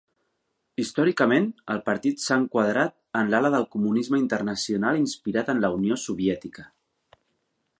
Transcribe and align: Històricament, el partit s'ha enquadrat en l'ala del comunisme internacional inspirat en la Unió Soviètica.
Històricament, 0.83 1.43
el 1.73 1.81
partit 1.89 2.23
s'ha 2.23 2.37
enquadrat 2.43 2.95
en 3.21 3.29
l'ala 3.33 3.51
del 3.57 3.67
comunisme 3.75 4.21
internacional 4.23 4.99
inspirat 5.03 5.53
en 5.55 5.63
la 5.67 5.71
Unió 5.77 5.99
Soviètica. 6.07 6.67